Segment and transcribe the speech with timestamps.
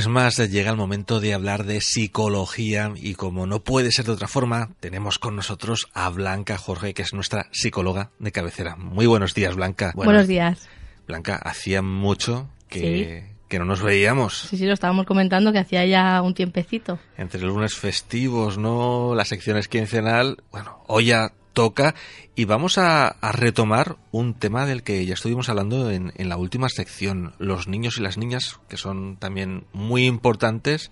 [0.00, 4.12] lunes más llega el momento de hablar de psicología y como no puede ser de
[4.12, 8.76] otra forma, tenemos con nosotros a Blanca Jorge, que es nuestra psicóloga de cabecera.
[8.76, 9.92] Muy buenos días, Blanca.
[9.94, 10.68] Buenos días.
[11.06, 14.46] Blanca, hacía mucho que, que no nos veíamos.
[14.48, 16.98] Sí, sí, lo estábamos comentando que hacía ya un tiempecito.
[17.18, 19.14] Entre lunes festivos, ¿no?
[19.14, 20.38] La sección es quincenal.
[20.50, 21.94] Bueno, hoy ya toca
[22.34, 26.38] y vamos a, a retomar un tema del que ya estuvimos hablando en, en la
[26.38, 27.34] última sección.
[27.38, 30.90] Los niños y las niñas, que son también muy importantes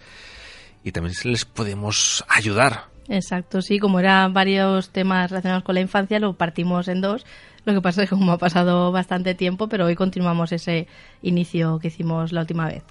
[0.85, 2.85] y también se les podemos ayudar.
[3.09, 7.25] Exacto, sí, como eran varios temas relacionados con la infancia, lo partimos en dos.
[7.65, 10.87] Lo que pasa es que como ha pasado bastante tiempo, pero hoy continuamos ese
[11.23, 12.85] inicio que hicimos la última vez.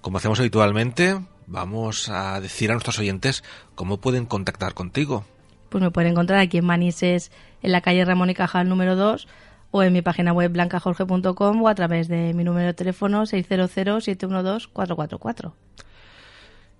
[0.00, 5.26] Como hacemos habitualmente, vamos a decir a nuestros oyentes cómo pueden contactar contigo.
[5.72, 9.26] Pues me pueden encontrar aquí en Manises, en la calle Ramón y Cajal número 2,
[9.70, 15.54] o en mi página web blancajorge.com o a través de mi número de teléfono 600-712-444.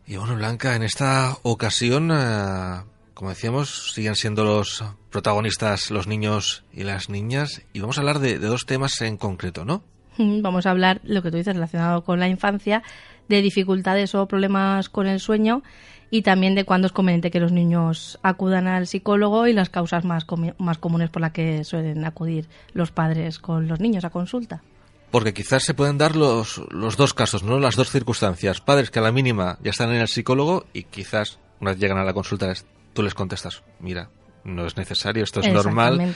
[0.07, 2.83] Y bueno, Blanca, en esta ocasión, eh,
[3.15, 8.19] como decíamos, siguen siendo los protagonistas los niños y las niñas y vamos a hablar
[8.19, 9.83] de, de dos temas en concreto, ¿no?
[10.19, 12.83] Mm, Vamos a hablar, lo que tú dices, relacionado con la infancia,
[13.29, 15.63] de dificultades o problemas con el sueño
[16.13, 20.05] y también de cuándo es conveniente que los niños acudan al psicólogo y las causas
[20.05, 20.27] más,
[20.59, 24.63] más comunes por las que suelen acudir los padres con los niños a consulta.
[25.11, 27.59] Porque quizás se pueden dar los, los dos casos, ¿no?
[27.59, 28.61] Las dos circunstancias.
[28.61, 31.97] Padres que a la mínima ya están en el psicólogo y quizás una vez llegan
[31.97, 32.53] a la consulta
[32.93, 34.11] tú les contestas, mira,
[34.45, 36.15] no es necesario, esto es normal.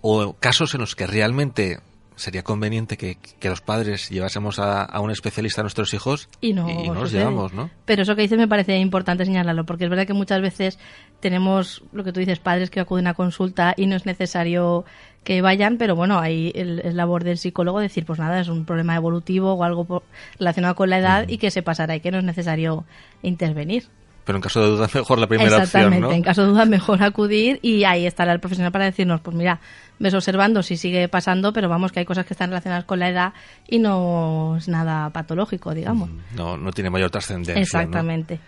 [0.00, 1.78] O casos en los que realmente
[2.18, 6.52] sería conveniente que, que los padres llevásemos a, a un especialista a nuestros hijos Y
[6.52, 7.70] no, y no los llevamos, ¿no?
[7.84, 10.78] Pero eso que dices me parece importante señalarlo, porque es verdad que muchas veces
[11.20, 14.84] tenemos lo que tú dices, padres que acuden a consulta y no es necesario
[15.24, 18.64] que vayan, pero bueno, ahí el- es labor del psicólogo decir, pues nada, es un
[18.64, 20.02] problema evolutivo o algo
[20.38, 22.84] relacionado con la edad y que se pasará y que no es necesario
[23.22, 23.84] intervenir.
[24.28, 26.12] Pero en caso de duda, mejor la primera Exactamente, opción, ¿no?
[26.14, 29.58] en caso de duda mejor acudir y ahí estará el profesional para decirnos, pues mira,
[29.98, 33.08] ves observando si sigue pasando, pero vamos que hay cosas que están relacionadas con la
[33.08, 33.32] edad
[33.66, 36.10] y no es nada patológico, digamos.
[36.36, 37.54] No, no tiene mayor trascendencia.
[37.54, 37.60] ¿no?
[37.62, 38.38] Exactamente.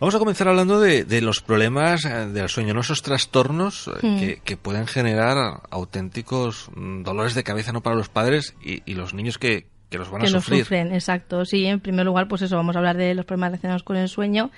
[0.00, 2.80] Vamos a comenzar hablando de, de los problemas eh, del sueño, ¿no?
[2.80, 4.18] esos trastornos eh, Hmm.
[4.18, 8.94] que, que pueden generar auténticos mm, dolores de cabeza no para los padres y, y
[8.96, 10.64] los niños que, que los van que a sufrir.
[10.64, 11.44] sufren, exacto.
[11.44, 14.08] Sí, en primer lugar, pues eso, vamos a hablar de los problemas relacionados con el
[14.08, 14.50] sueño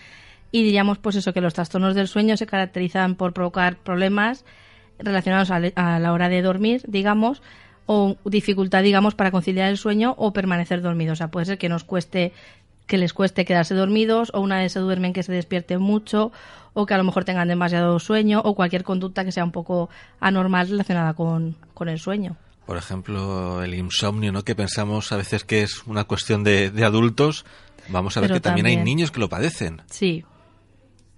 [0.55, 4.45] y diríamos pues eso, que los trastornos del sueño se caracterizan por provocar problemas
[5.01, 7.43] relacionados a, la hora de dormir, digamos,
[7.87, 11.15] o dificultad, digamos, para conciliar el sueño o permanecer dormidos.
[11.15, 12.33] O sea, puede ser que nos cueste
[12.87, 16.31] que les cueste quedarse dormidos o una vez se duermen que se despierten mucho
[16.73, 19.91] o que a lo mejor tengan demasiado sueño o cualquier conducta que sea un poco
[20.21, 22.37] anormal relacionada con, con el sueño.
[22.65, 24.45] Por ejemplo, el insomnio, ¿no?
[24.45, 27.45] Que pensamos a veces que es una cuestión de, de adultos.
[27.89, 28.97] Vamos a ver Pero que también, hay también.
[28.97, 29.83] niños que lo padecen.
[29.91, 30.25] Sí.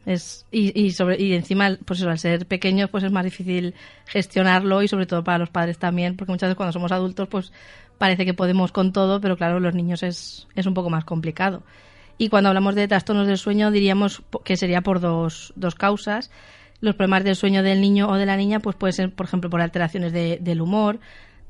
[0.06, 3.75] Es, y, y, sobre, y encima, pues eso, al ser pequeños, pues es más difícil
[4.06, 7.53] gestionarlo y sobre todo para los padres también, porque muchas veces cuando somos adultos, pues
[7.99, 11.62] parece que podemos con todo, pero claro, los niños es, es un poco más complicado.
[12.19, 16.31] Y cuando hablamos de trastornos del sueño, diríamos que sería por dos, dos causas.
[16.81, 19.50] Los problemas del sueño del niño o de la niña, pues puede ser, por ejemplo,
[19.50, 20.99] por alteraciones de- del humor.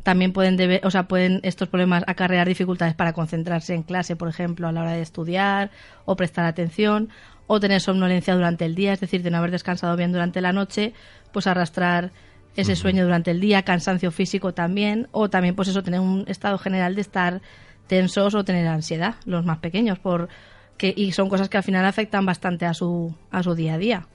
[0.03, 4.29] También pueden, debe- o sea, pueden estos problemas acarrear dificultades para concentrarse en clase, por
[4.29, 5.71] ejemplo, a la hora de estudiar
[6.05, 7.11] o prestar atención,
[7.47, 10.53] o tener somnolencia durante el día, es decir, de no haber descansado bien durante la
[10.53, 10.93] noche,
[11.33, 12.13] pues arrastrar
[12.57, 16.59] ese sueño durante el día, cansancio físico también, o también pues eso, tener un estado
[16.59, 17.43] general de estar
[17.87, 20.29] tensos o tener ansiedad, los más pequeños, por
[20.77, 23.79] que, y son cosas que al final afectan bastante a su, a su día a
[23.79, 24.09] día.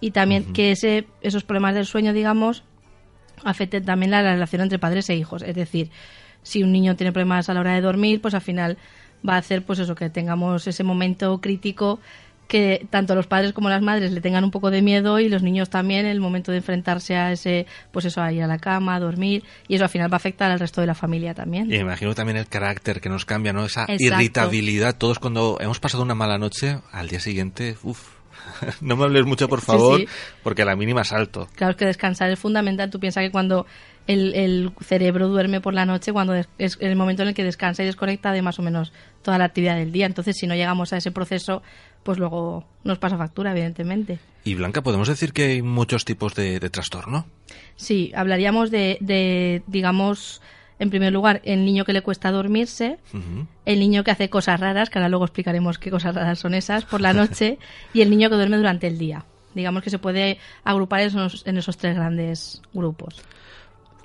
[0.00, 2.64] Y también que ese, esos problemas del sueño, digamos,
[3.44, 5.42] afecten también la relación entre padres e hijos.
[5.42, 5.90] Es decir,
[6.42, 8.78] si un niño tiene problemas a la hora de dormir, pues al final
[9.26, 12.00] va a hacer pues eso, que tengamos ese momento crítico
[12.52, 15.42] que tanto los padres como las madres le tengan un poco de miedo y los
[15.42, 18.96] niños también el momento de enfrentarse a ese, pues eso, a ir a la cama,
[18.96, 21.64] a dormir, y eso al final va a afectar al resto de la familia también.
[21.64, 23.64] Y me imagino también el carácter que nos cambia, ¿no?
[23.64, 24.04] Esa Exacto.
[24.04, 24.94] irritabilidad.
[24.98, 28.06] Todos cuando hemos pasado una mala noche, al día siguiente, uff,
[28.82, 30.06] no me hables mucho, por favor, sí.
[30.42, 31.48] porque a la mínima salto.
[31.54, 32.90] Claro, es que descansar es fundamental.
[32.90, 33.64] Tú piensas que cuando
[34.06, 37.82] el, el cerebro duerme por la noche, cuando es el momento en el que descansa
[37.82, 40.06] y desconecta de más o menos toda la actividad del día.
[40.06, 41.62] Entonces, si no llegamos a ese proceso,
[42.02, 44.18] pues luego nos pasa factura, evidentemente.
[44.44, 47.26] Y Blanca, podemos decir que hay muchos tipos de, de trastorno.
[47.76, 50.42] Sí, hablaríamos de, de, digamos,
[50.78, 52.98] en primer lugar, el niño que le cuesta dormirse,
[53.64, 56.84] el niño que hace cosas raras, que ahora luego explicaremos qué cosas raras son esas,
[56.84, 57.58] por la noche,
[57.94, 59.24] y el niño que duerme durante el día.
[59.54, 63.22] Digamos que se puede agrupar en esos, en esos tres grandes grupos.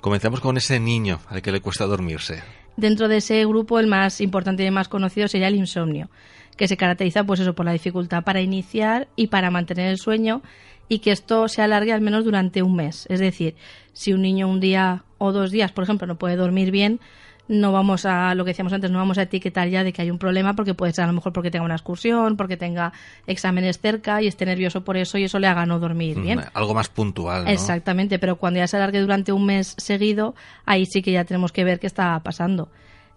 [0.00, 2.42] Comenzamos con ese niño al que le cuesta dormirse.
[2.76, 6.08] Dentro de ese grupo, el más importante y el más conocido sería el insomnio,
[6.56, 10.42] que se caracteriza pues eso por la dificultad para iniciar y para mantener el sueño
[10.88, 13.06] y que esto se alargue al menos durante un mes.
[13.08, 13.56] Es decir,
[13.92, 17.00] si un niño un día o dos días, por ejemplo, no puede dormir bien,
[17.48, 20.10] no vamos a, lo que decíamos antes, no vamos a etiquetar ya de que hay
[20.10, 22.92] un problema porque puede ser a lo mejor porque tenga una excursión, porque tenga
[23.26, 26.38] exámenes cerca y esté nervioso por eso y eso le haga no dormir bien.
[26.38, 27.50] Mm, Algo más puntual, ¿no?
[27.50, 30.34] Exactamente, pero cuando ya se alargue durante un mes seguido,
[30.66, 32.68] ahí sí que ya tenemos que ver qué está pasando.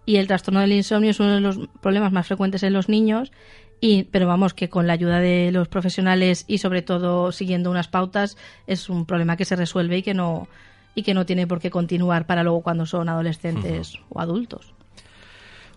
[0.04, 3.30] Y el trastorno del insomnio es uno de los problemas más frecuentes en los niños,
[3.80, 7.88] y, pero vamos, que con la ayuda de los profesionales y sobre todo siguiendo unas
[7.88, 8.36] pautas,
[8.66, 10.48] es un problema que se resuelve y que no,
[10.94, 14.72] y que no tiene por qué continuar para luego cuando son adolescentes o adultos.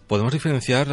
[0.08, 0.88] ¿Podemos diferenciar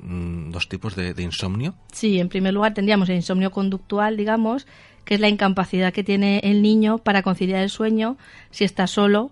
[0.00, 1.74] mm, dos tipos de, de insomnio?
[1.92, 4.66] Sí, en primer lugar tendríamos el insomnio conductual, digamos,
[5.04, 8.18] que es la incapacidad que tiene el niño para conciliar el sueño
[8.50, 9.30] si está solo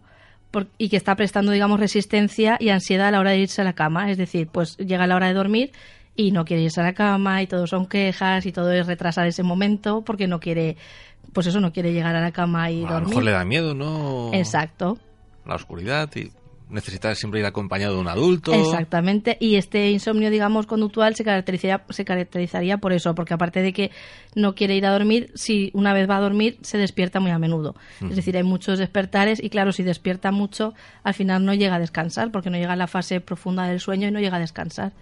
[0.50, 3.64] por- y que está prestando, digamos, resistencia y ansiedad a la hora de irse a
[3.64, 4.10] la cama.
[4.10, 5.72] Es decir, pues llega la hora de dormir
[6.16, 9.26] y no quiere irse a la cama y todo son quejas y todo es retrasar
[9.26, 10.76] ese momento porque no quiere,
[11.34, 13.08] pues eso, no quiere llegar a la cama y A lo dormir.
[13.10, 14.30] mejor le da miedo, ¿no?
[14.32, 14.96] Exacto.
[15.44, 16.30] La oscuridad y
[16.70, 18.52] necesita siempre ir acompañado de un adulto.
[18.54, 23.72] Exactamente, y este insomnio, digamos, conductual se caracterizaría, se caracterizaría por eso, porque aparte de
[23.72, 23.90] que
[24.34, 27.38] no quiere ir a dormir, si una vez va a dormir, se despierta muy a
[27.38, 27.74] menudo.
[28.08, 30.72] Es decir, hay muchos despertares y claro, si despierta mucho,
[31.04, 34.08] al final no llega a descansar, porque no llega a la fase profunda del sueño
[34.08, 34.92] y no llega a descansar.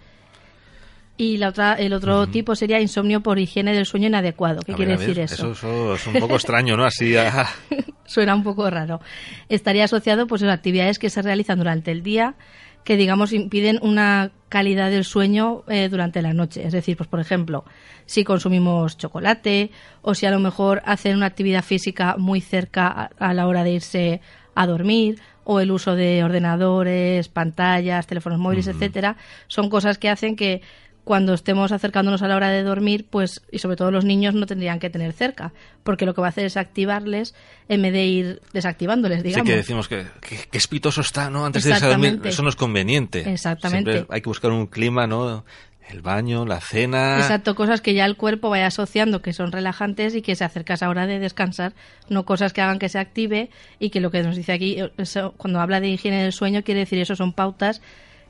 [1.15, 4.61] Y la otra, el otro tipo sería insomnio por higiene del sueño inadecuado.
[4.61, 5.51] ¿Qué A quiere ver, a ver, decir eso?
[5.51, 6.85] Eso es un poco extraño, ¿no?
[6.85, 7.47] Así, ah,
[8.05, 8.99] suena un poco raro.
[9.47, 12.35] Estaría asociado pues a actividades que se realizan durante el día
[12.83, 16.65] que digamos impiden una calidad del sueño eh, durante la noche.
[16.65, 17.63] Es decir, pues por ejemplo,
[18.05, 19.71] si consumimos chocolate
[20.01, 23.63] o si a lo mejor hacen una actividad física muy cerca a, a la hora
[23.63, 24.21] de irse
[24.55, 29.17] a dormir o el uso de ordenadores, pantallas, teléfonos móviles, etcétera,
[29.47, 30.61] son cosas que hacen que
[31.03, 34.45] cuando estemos acercándonos a la hora de dormir, pues, y sobre todo los niños no
[34.45, 35.51] tendrían que tener cerca,
[35.83, 37.35] porque lo que va a hacer es activarles
[37.67, 39.49] en vez de ir desactivándoles, sí digamos.
[39.49, 41.45] que decimos que, que, que espitoso está, ¿no?
[41.45, 42.21] Antes de irse a dormir.
[42.23, 43.29] Eso no es conveniente.
[43.31, 43.91] Exactamente.
[43.91, 45.43] Siempre hay que buscar un clima, ¿no?
[45.89, 47.17] El baño, la cena.
[47.17, 50.73] Exacto, cosas que ya el cuerpo vaya asociando que son relajantes y que se acerca
[50.73, 51.73] a esa hora de descansar,
[52.07, 53.49] no cosas que hagan que se active
[53.79, 56.79] y que lo que nos dice aquí, eso, cuando habla de higiene del sueño, quiere
[56.79, 57.81] decir eso son pautas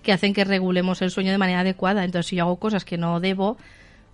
[0.03, 2.03] que hacen que regulemos el sueño de manera adecuada.
[2.03, 3.57] Entonces, si yo hago cosas que no debo,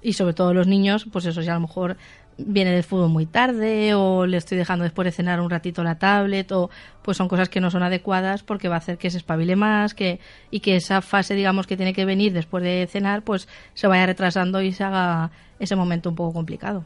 [0.01, 1.97] y sobre todo los niños, pues eso, si a lo mejor
[2.37, 5.99] viene del fútbol muy tarde o le estoy dejando después de cenar un ratito la
[5.99, 6.69] tablet o
[7.01, 9.93] pues son cosas que no son adecuadas porque va a hacer que se espabile más
[9.93, 13.87] que y que esa fase digamos que tiene que venir después de cenar pues se
[13.87, 16.85] vaya retrasando y se haga ese momento un poco complicado.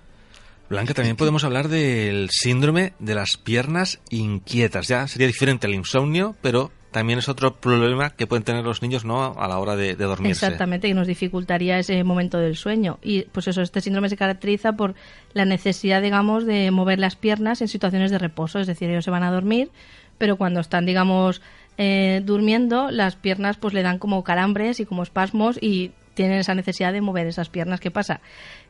[0.70, 4.88] Blanca, también podemos hablar del síndrome de las piernas inquietas.
[4.88, 9.04] Ya sería diferente al insomnio, pero también es otro problema que pueden tener los niños
[9.04, 10.46] no a la hora de, dormirse.
[10.46, 13.00] Exactamente, que nos dificultaría ese momento del sueño.
[13.02, 14.96] Y pues eso, este síndrome se caracteriza por
[15.34, 18.60] la necesidad, digamos, de mover las piernas en situaciones de reposo.
[18.60, 19.72] Es decir, ellos se van a dormir,
[20.18, 21.42] pero cuando están, digamos,
[21.78, 26.54] eh, durmiendo, las piernas pues le dan como calambres y como espasmos y tienen esa
[26.54, 27.80] necesidad de mover esas piernas.
[27.80, 28.22] ¿Qué pasa?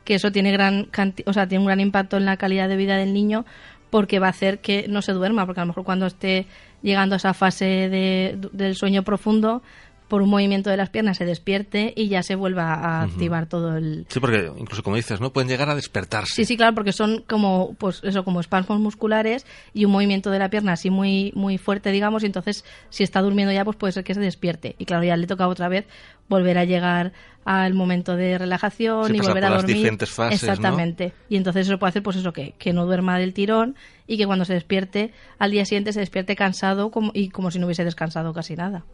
[0.04, 0.88] Que eso tiene gran
[1.26, 3.44] o sea, tiene un gran impacto en la calidad de vida del niño
[3.90, 6.46] porque va a hacer que no se duerma, porque a lo mejor cuando esté
[6.84, 9.62] llegando a esa fase de- del sueño profundo,
[10.08, 13.76] por un movimiento de las piernas se despierte y ya se vuelva a activar todo
[13.76, 14.06] el...
[14.10, 15.32] Sí, porque incluso como dices, ¿no?
[15.32, 16.34] Pueden llegar a despertarse.
[16.34, 20.38] Sí, sí, claro, porque son como, pues eso, como espasmos musculares y un movimiento de
[20.38, 23.92] la pierna así muy, muy fuerte, digamos, y entonces si está durmiendo ya, pues puede
[23.92, 24.76] ser que se despierte.
[24.78, 25.86] Y claro, ya le toca otra vez
[26.28, 27.12] volver a llegar
[27.44, 29.76] al momento de relajación Sí, y volver a por las dormir.
[29.76, 30.48] diferentes fases, ¿no?
[30.52, 31.12] Exactamente.
[31.28, 33.74] Y entonces eso puede hacer, pues eso, que, que no duerma del tirón
[34.06, 37.58] y que cuando se despierte, al día siguiente se despierte cansado como, y como si
[37.58, 38.84] no hubiese descansado casi nada.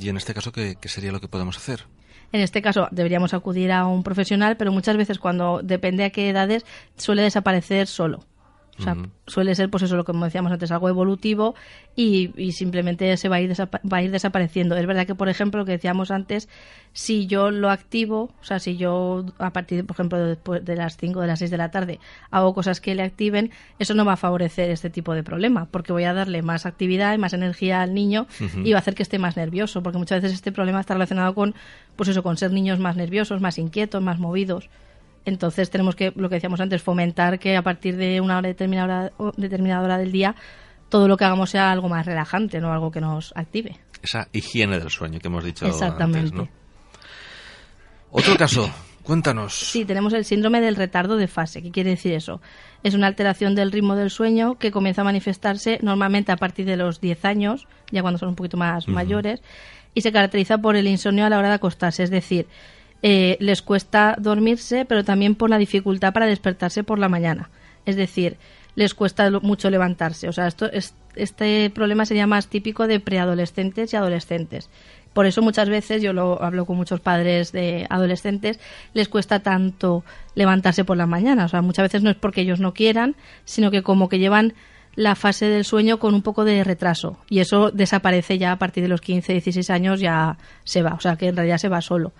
[0.00, 1.84] Y en este caso, ¿qué, sería lo que podemos hacer?
[2.32, 6.28] En este caso deberíamos acudir a un profesional, pero muchas veces cuando depende a qué
[6.28, 6.64] edades
[6.96, 8.24] suele desaparecer solo.
[8.78, 11.54] O sea, suele ser, pues eso, lo que como decíamos antes, algo evolutivo
[11.96, 14.76] y, y simplemente se va a, ir va a ir desapareciendo.
[14.76, 16.48] Es verdad que, por ejemplo, lo que decíamos antes,
[16.92, 20.96] si yo lo activo, o sea, si yo a partir, por ejemplo, después de las
[20.96, 24.14] 5 de las 6 de la tarde hago cosas que le activen, eso no va
[24.14, 27.82] a favorecer este tipo de problema, porque voy a darle más actividad y más energía
[27.82, 28.26] al niño
[28.64, 31.34] y va a hacer que esté más nervioso, porque muchas veces este problema está relacionado
[31.34, 31.54] con,
[31.96, 34.68] pues eso, con ser niños más nerviosos, más inquietos, más movidos.
[35.24, 39.12] Entonces tenemos que, lo que decíamos antes, fomentar que a partir de una hora determinada,
[39.36, 40.34] determinada hora del día
[40.88, 43.76] todo lo que hagamos sea algo más relajante, no algo que nos active.
[44.02, 46.18] Esa higiene del sueño que hemos dicho Exactamente.
[46.18, 46.48] antes, ¿no?
[48.10, 48.70] Otro caso,
[49.02, 49.54] cuéntanos.
[49.54, 51.62] Sí, tenemos el síndrome del retardo de fase.
[51.62, 52.40] ¿Qué quiere decir eso?
[52.82, 56.76] Es una alteración del ritmo del sueño que comienza a manifestarse normalmente a partir de
[56.76, 59.42] los 10 años, ya cuando son un poquito más mayores,
[59.92, 62.02] y se caracteriza por el insomnio a la hora de acostarse.
[62.02, 62.46] Es decir,
[63.02, 67.50] eh, les cuesta dormirse, pero también por la dificultad para despertarse por la mañana.
[67.86, 68.36] Es decir,
[68.74, 70.28] les cuesta mucho levantarse.
[70.28, 74.70] O sea, esto es, este problema sería más típico de preadolescentes y adolescentes.
[75.12, 78.60] Por eso muchas veces, yo lo hablo con muchos padres de adolescentes,
[78.94, 80.04] les cuesta tanto
[80.36, 81.46] levantarse por la mañana.
[81.46, 84.54] O sea, muchas veces no es porque ellos no quieran, sino que como que llevan
[84.98, 87.18] la fase del sueño con un poco de retraso.
[87.30, 90.94] Y eso desaparece ya a partir de los 15, 16 años, ya se va.
[90.94, 92.12] O sea, que en realidad se va solo.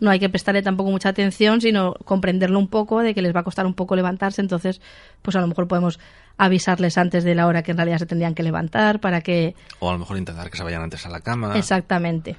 [0.00, 3.40] No hay que prestarle tampoco mucha atención, sino comprenderlo un poco, de que les va
[3.40, 4.40] a costar un poco levantarse.
[4.40, 4.80] Entonces,
[5.20, 6.00] pues a lo mejor podemos
[6.38, 9.54] avisarles antes de la hora que en realidad se tendrían que levantar para que...
[9.80, 11.58] O a lo mejor intentar que se vayan antes a la cama.
[11.58, 12.36] Exactamente.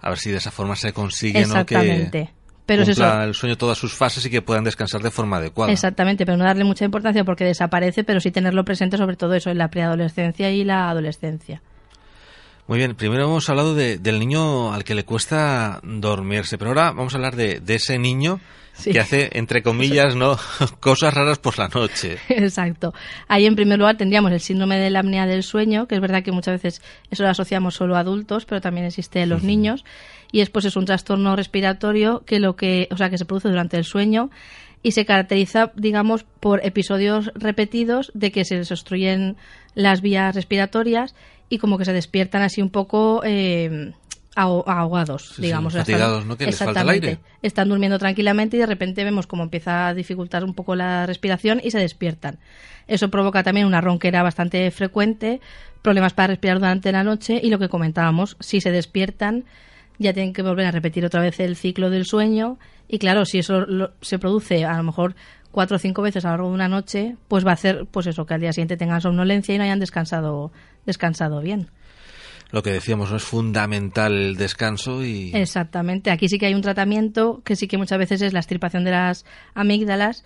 [0.00, 1.46] A ver si de esa forma se consigue ¿no?
[1.46, 2.30] Exactamente.
[2.34, 3.22] que Pero es eso.
[3.22, 5.72] el sueño todas sus fases y que puedan descansar de forma adecuada.
[5.72, 9.50] Exactamente, pero no darle mucha importancia porque desaparece, pero sí tenerlo presente sobre todo eso
[9.50, 11.62] en la preadolescencia y la adolescencia.
[12.66, 16.90] Muy bien, primero hemos hablado de- del niño al que le cuesta dormirse, pero ahora
[16.90, 18.40] vamos a hablar de, de ese niño
[18.72, 18.90] Sí.
[18.92, 20.36] que hace, entre comillas, no
[20.80, 22.18] cosas raras por la noche.
[22.28, 22.92] Exacto.
[23.26, 26.22] Ahí en primer lugar tendríamos el síndrome de la apnea del sueño, que es verdad
[26.22, 29.82] que muchas veces eso lo asociamos solo a adultos, pero también existe en los niños.
[30.36, 33.78] Y después es un trastorno respiratorio que lo que, o sea, que se produce durante
[33.78, 34.28] el sueño
[34.82, 39.36] y se caracteriza, digamos, por episodios repetidos de que se les obstruyen
[39.74, 41.14] las vías respiratorias
[41.48, 43.92] y como que se despiertan así un poco eh,
[44.34, 45.72] aho- ahogados, sí, digamos.
[45.72, 46.36] Sea, están- fatigados, ¿no?
[46.36, 47.18] Que les falta el aire.
[47.40, 51.62] Están durmiendo tranquilamente y de repente vemos como empieza a dificultar un poco la respiración
[51.64, 52.38] y se despiertan.
[52.88, 55.40] Eso provoca también una ronquera bastante frecuente,
[55.80, 59.44] problemas para respirar durante la noche y lo que comentábamos, si se despiertan
[59.98, 63.38] ya tienen que volver a repetir otra vez el ciclo del sueño y claro, si
[63.38, 65.14] eso lo- se produce a lo mejor
[65.50, 68.06] cuatro o cinco veces a lo largo de una noche, pues va a hacer pues
[68.06, 70.52] eso, que al día siguiente tengan somnolencia y no hayan descansado,
[70.84, 71.68] descansado bien.
[72.52, 76.10] Lo que decíamos, no es fundamental el descanso y Exactamente.
[76.12, 78.92] Aquí sí que hay un tratamiento que sí que muchas veces es la extirpación de
[78.92, 79.24] las
[79.54, 80.24] amígdalas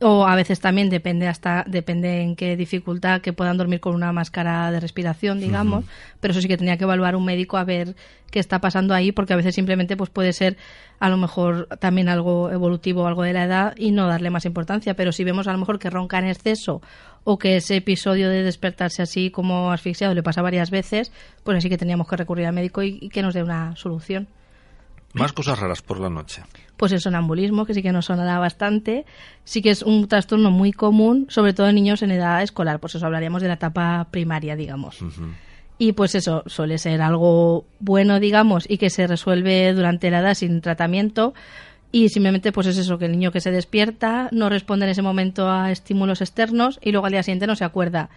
[0.00, 4.12] o a veces también depende hasta depende en qué dificultad que puedan dormir con una
[4.12, 5.84] máscara de respiración, digamos,
[6.20, 7.96] pero eso sí que tenía que evaluar un médico a ver
[8.30, 10.58] qué está pasando ahí porque a veces simplemente pues puede ser
[11.00, 14.44] a lo mejor también algo evolutivo o algo de la edad y no darle más
[14.44, 16.82] importancia, pero si vemos a lo mejor que ronca en exceso
[17.24, 21.10] o que ese episodio de despertarse así como asfixiado le pasa varias veces,
[21.42, 24.28] pues así que teníamos que recurrir al médico y, y que nos dé una solución.
[25.14, 26.42] más cosas raras por la noche.
[26.76, 29.06] Pues el sonambulismo, que sí que nos sonará bastante,
[29.44, 32.94] sí que es un trastorno muy común, sobre todo en niños en edad escolar, pues
[32.94, 34.98] eso hablaríamos de la etapa primaria, digamos.
[35.78, 40.34] Y pues eso suele ser algo bueno, digamos, y que se resuelve durante la edad
[40.34, 41.34] sin tratamiento.
[41.92, 45.02] Y simplemente pues es eso, que el niño que se despierta no responde en ese
[45.02, 48.10] momento a estímulos externos y luego al día siguiente no se acuerda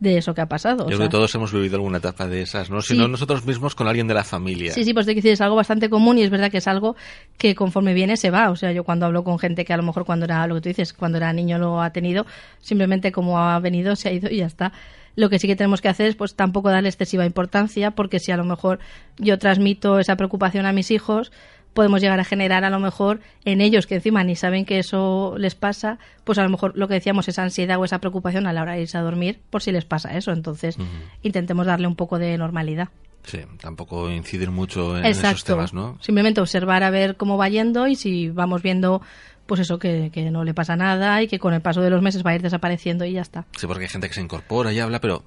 [0.00, 0.84] de eso que ha pasado.
[0.84, 2.80] o Yo sea, creo que todos hemos vivido alguna etapa de esas, ¿no?
[2.80, 2.98] Si Sí.
[2.98, 4.72] no nosotros mismos con alguien de la familia.
[4.72, 6.96] Sí, sí, pues te decir, es algo bastante común y es verdad que es algo
[7.38, 8.50] que conforme viene se va.
[8.50, 10.60] O sea, yo cuando hablo con gente que a lo mejor cuando era, lo que
[10.62, 12.26] tú dices, cuando era niño lo ha tenido,
[12.60, 14.72] simplemente como ha venido, se ha ido y ya está.
[15.16, 18.32] Lo que sí que tenemos que hacer es pues tampoco darle excesiva importancia porque si
[18.32, 18.78] a lo mejor
[19.18, 21.30] yo transmito esa preocupación a mis hijos,
[21.74, 25.34] podemos llegar a generar a lo mejor en ellos que encima ni saben que eso
[25.38, 28.52] les pasa, pues a lo mejor lo que decíamos esa ansiedad o esa preocupación a
[28.52, 30.32] la hora de irse a dormir por si les pasa eso.
[30.32, 30.76] Entonces,
[31.22, 32.88] intentemos darle un poco de normalidad.
[33.22, 35.98] Sí, tampoco incidir mucho en esos temas, ¿no?
[36.00, 39.02] Simplemente observar a ver cómo va yendo y si vamos viendo,
[39.46, 42.00] pues eso, que, que no le pasa nada y que con el paso de los
[42.02, 43.44] meses va a ir desapareciendo y ya está.
[43.58, 45.22] Sí, porque hay gente que se incorpora y habla, pero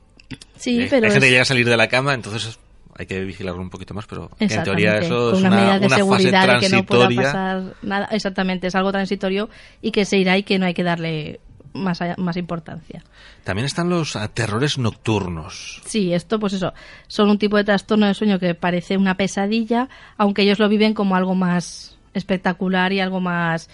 [0.57, 2.57] Sí, hay, pero hay gente es- que llega a salir de la cama, entonces
[2.97, 5.87] hay que vigilarlo un poquito más, pero en teoría eso con es una, medida de
[5.87, 8.07] una fase seguridad de que no pueda pasar nada.
[8.11, 9.49] Exactamente, es algo transitorio
[9.81, 11.39] y que se irá y que no hay que darle
[11.73, 13.03] más, más importancia.
[13.43, 15.81] También están los ah, terrores nocturnos.
[15.85, 16.73] Sí, esto pues eso,
[17.07, 20.93] son un tipo de trastorno de sueño que parece una pesadilla, aunque ellos lo viven
[20.93, 23.69] como algo más espectacular y algo más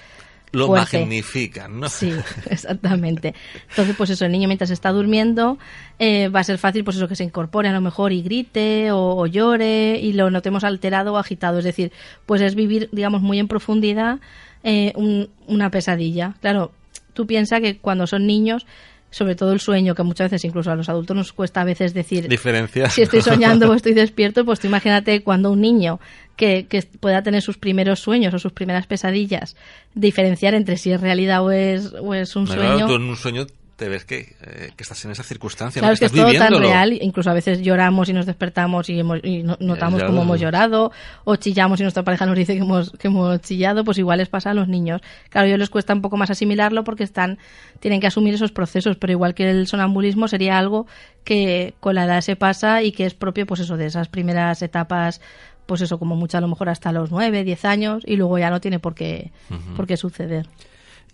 [0.52, 1.00] Lo fuerte.
[1.00, 1.90] magnifican, ¿no?
[1.90, 2.12] Sí,
[2.50, 3.34] exactamente.
[3.70, 5.58] Entonces, pues eso, el niño mientras está durmiendo
[6.00, 8.92] eh, va a ser fácil, pues eso, que se incorpore a lo mejor y grite
[8.92, 11.60] o, o llore y lo notemos alterado o agitado.
[11.60, 11.92] Es decir,
[12.26, 14.20] pues es vivir, digamos, muy en profundidad
[14.64, 16.34] eh, un- una pesadilla.
[16.42, 16.72] Claro,
[17.14, 18.66] tú piensas que cuando son niños,
[19.12, 21.94] sobre todo el sueño, que muchas veces incluso a los adultos nos cuesta a veces
[21.94, 22.90] decir Diferencia.
[22.90, 26.00] si estoy soñando o estoy despierto, pues tú imagínate cuando un niño
[26.36, 29.56] que, que pueda tener sus primeros sueños o sus primeras pesadillas,
[29.96, 32.88] diferenciar entre si es realidad o es, o es un Claro, sueño.
[32.88, 33.48] tú en un sueño
[33.80, 35.94] te ves que, eh, que estás en esa circunstancia, Claro, ¿no?
[35.94, 39.22] es que es todo tan real, incluso a veces lloramos y nos despertamos y, hemos-
[39.24, 40.92] y no- notamos cómo hemos llorado,
[41.24, 44.30] o chillamos y nuestra pareja nos dice que hemos, que hemos chillado, pues igual les
[44.30, 45.02] pasa a los niños.
[45.30, 47.40] Claro, a ellos les cuesta un poco más asimilarlo porque están,
[47.80, 50.86] tienen que asumir esos procesos, pero igual que el sonambulismo sería algo
[51.24, 54.62] que con la edad se pasa y que es propio, pues eso, de esas primeras
[54.62, 55.22] etapas,
[55.66, 58.50] pues eso, como mucho a lo mejor hasta los 9, 10 años, y luego ya
[58.50, 59.32] no tiene por qué,
[59.76, 60.48] por qué suceder.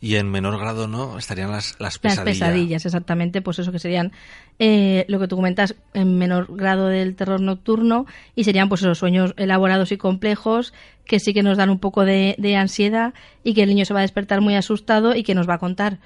[0.05, 1.17] Y en menor grado, ¿no?
[1.17, 2.24] Estarían las, las Las pesadillas.
[2.39, 4.12] pesadillas, exactamente, pues eso que serían
[4.59, 8.97] eh, lo que tú comentas en menor grado del terror nocturno y serían pues esos
[9.00, 10.74] sueños elaborados y complejos
[11.05, 13.93] que sí que nos dan un poco de, de ansiedad y que el niño se
[13.93, 15.97] va a despertar muy asustado y que nos va a contar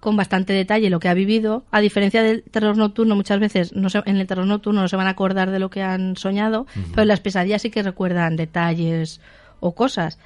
[0.00, 3.88] con bastante detalle lo que ha vivido, a diferencia del terror nocturno, muchas veces no
[3.88, 6.66] se- en el terror nocturno no se van a acordar de lo que han soñado,
[6.90, 9.20] pero en las pesadillas sí que recuerdan detalles
[9.60, 10.18] o cosas.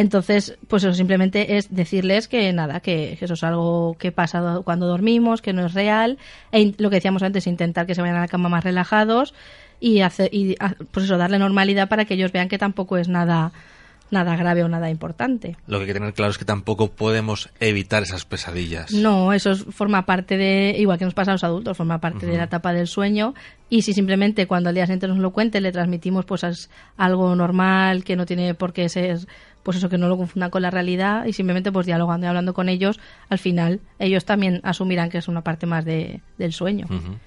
[0.00, 4.86] Entonces, pues eso simplemente es decirles que nada, que, eso es algo que pasa cuando
[4.86, 6.16] dormimos, que no es real,
[6.52, 9.34] e lo que decíamos antes, intentar que se vayan a la cama más relajados
[9.78, 10.56] y hacer, y
[10.90, 13.52] pues eso, darle normalidad para que ellos vean que tampoco es nada,
[14.10, 15.56] nada grave o nada importante.
[15.66, 18.92] Lo que hay que tener claro es que tampoco podemos evitar esas pesadillas.
[18.92, 22.24] No, eso es- forma parte de, igual que nos pasa a los adultos, forma parte
[22.24, 23.34] de la etapa del sueño.
[23.68, 27.36] Y si simplemente cuando al día siguiente nos lo cuente le transmitimos pues es algo
[27.36, 29.18] normal, que no tiene por qué ser,
[29.70, 32.54] pues eso, que no lo confundan con la realidad y simplemente pues dialogando y hablando
[32.54, 32.98] con ellos,
[33.28, 36.86] al final ellos también asumirán que es una parte más de, del sueño.
[36.86, 37.18] Ujú.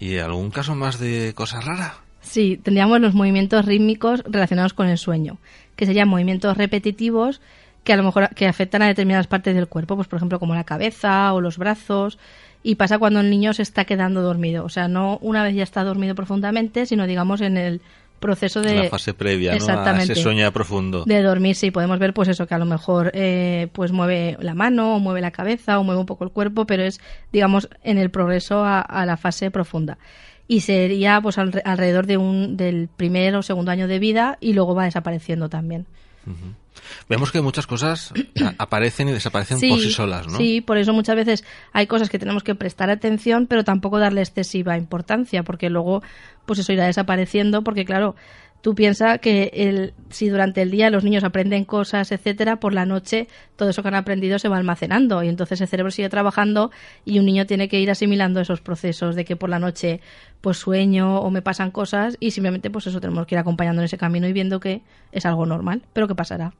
[0.00, 1.94] ¿Y algún caso más de cosa rara?
[2.20, 5.38] Sí, tendríamos los movimientos rítmicos relacionados con el sueño,
[5.76, 7.40] que serían movimientos repetitivos
[7.84, 10.56] que a lo mejor que afectan a determinadas partes del cuerpo, pues por ejemplo como
[10.56, 12.18] la cabeza o los brazos,
[12.64, 15.62] y pasa cuando el niño se está quedando dormido, o sea, no una vez ya
[15.62, 17.80] está dormido profundamente, sino digamos en el
[18.20, 19.54] proceso de la fase previa, ¿no?
[19.54, 20.12] A Exactamente.
[20.12, 21.04] ese sueño profundo.
[21.04, 24.54] de dormir, sí, podemos ver pues eso, que a lo mejor eh, pues mueve la
[24.54, 27.00] mano, o mueve la cabeza, o mueve un poco el cuerpo, pero es,
[27.32, 29.98] digamos, en el progreso a, a la fase profunda.
[30.48, 34.52] Y sería pues alre- alrededor de un, del primer o segundo año de vida y
[34.52, 35.86] luego va desapareciendo también.
[37.08, 38.12] Vemos que muchas cosas
[38.58, 40.38] aparecen y desaparecen por sí solas, ¿no?
[40.38, 44.22] Sí, por eso muchas veces hay cosas que tenemos que prestar atención, pero tampoco darle
[44.22, 46.02] excesiva importancia, porque luego,
[46.44, 48.16] pues eso irá desapareciendo, porque claro,
[48.66, 52.84] tú piensas que el, si durante el día los niños aprenden cosas, etcétera, por la
[52.84, 56.72] noche todo eso que han aprendido se va almacenando y entonces el cerebro sigue trabajando
[57.04, 60.00] y un niño tiene que ir asimilando esos procesos de que por la noche
[60.40, 63.86] pues sueño o me pasan cosas y simplemente pues eso tenemos que ir acompañando en
[63.86, 66.52] ese camino y viendo que es algo normal, pero que pasará.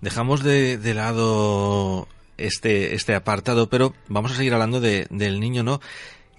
[0.00, 5.62] Dejamos de, de lado este, este apartado, pero vamos a seguir hablando de- del niño,
[5.62, 5.80] ¿no?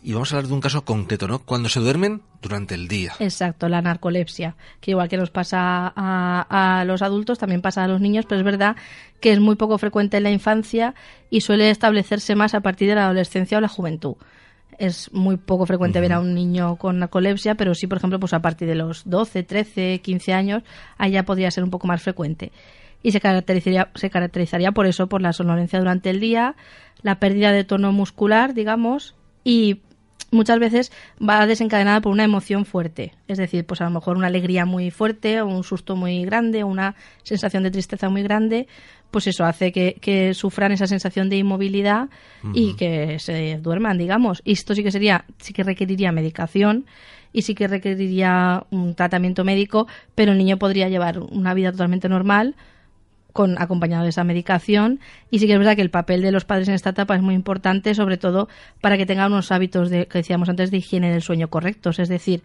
[0.03, 1.39] Y vamos a hablar de un caso concreto, ¿no?
[1.39, 3.13] Cuando se duermen durante el día.
[3.19, 7.87] Exacto, la narcolepsia, que igual que nos pasa a, a los adultos, también pasa a
[7.87, 8.75] los niños, pero es verdad
[9.19, 10.93] que es muy poco frecuente en la infancia
[11.31, 14.13] y suele establecerse más a partir de la adolescencia o la juventud.
[14.77, 18.33] Es muy poco frecuente ver a un niño con narcolepsia, pero sí, por ejemplo, pues
[18.33, 20.61] a partir de los 12, 13, 15 años,
[21.09, 22.51] ya podría ser un poco más frecuente.
[23.05, 26.55] Y se caracterizaría, se caracterizaría por eso, por la somnolencia durante el día,
[27.03, 29.13] la pérdida de tono muscular, digamos,
[29.43, 29.81] y
[30.31, 30.91] muchas veces
[31.21, 33.13] va desencadenada por una emoción fuerte.
[33.27, 36.63] Es decir, pues a lo mejor una alegría muy fuerte, o un susto muy grande,
[36.63, 38.67] o una sensación de tristeza muy grande,
[39.11, 42.09] pues eso hace que, que sufran esa sensación de inmovilidad
[42.55, 44.41] y que se duerman, digamos.
[44.43, 46.87] Y esto sí que sería, sí que requeriría medicación
[47.31, 52.09] y sí que requeriría un tratamiento médico, pero el niño podría llevar una vida totalmente
[52.09, 52.55] normal
[53.35, 56.45] con acompañado de esa medicación y sí que es verdad que el papel de los
[56.45, 58.47] padres en esta etapa es muy importante sobre todo
[58.79, 62.07] para que tengan unos hábitos de que decíamos antes de higiene del sueño correctos es
[62.07, 62.43] decir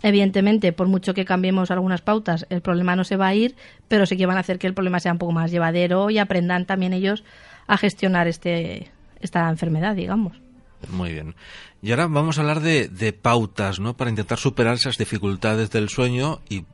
[0.00, 3.56] evidentemente por mucho que cambiemos algunas pautas el problema no se va a ir
[3.88, 6.18] pero sí que van a hacer que el problema sea un poco más llevadero y
[6.18, 7.24] aprendan también ellos
[7.66, 10.40] a gestionar este esta enfermedad digamos
[10.88, 11.34] Muy bien.
[11.82, 13.96] Y ahora vamos a hablar de, pautas, ¿no?
[13.96, 16.64] Para intentar superar esas dificultades del sueño y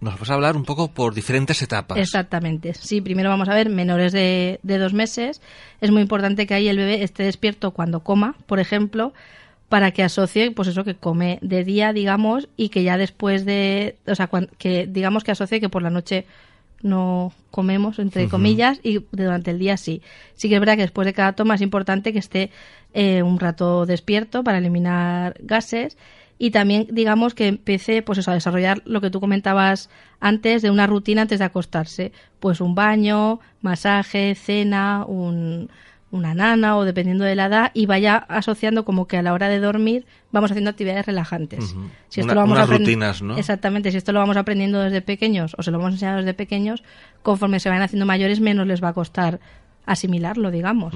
[0.00, 1.98] nos vas a hablar un poco por diferentes etapas.
[1.98, 2.74] Exactamente.
[2.74, 5.40] Sí, primero vamos a ver menores de, de dos meses.
[5.80, 9.12] Es muy importante que ahí el bebé esté despierto cuando coma, por ejemplo,
[9.68, 13.96] para que asocie, pues eso, que come de día, digamos, y que ya después de,
[14.06, 16.24] o sea, cuan- que digamos que asocie que por la noche
[16.80, 20.00] no comemos, entre comillas, y durante el día sí.
[20.34, 22.50] Sí que es verdad que después de cada toma es importante que esté
[22.94, 25.98] eh, un rato despierto para eliminar gases
[26.38, 30.70] y también, digamos, que empiece pues eso, a desarrollar lo que tú comentabas antes de
[30.70, 32.12] una rutina antes de acostarse.
[32.40, 35.68] Pues un baño, masaje, cena, un,
[36.10, 39.48] una nana o dependiendo de la edad y vaya asociando como que a la hora
[39.48, 41.74] de dormir vamos haciendo actividades relajantes.
[42.08, 43.36] Si esto Una- lo vamos unas rutinas, ¿no?
[43.36, 46.82] Exactamente, si esto lo vamos aprendiendo desde pequeños o se lo vamos enseñando desde pequeños,
[47.22, 49.40] conforme se vayan haciendo mayores menos les va a costar
[49.86, 50.94] asimilarlo, digamos.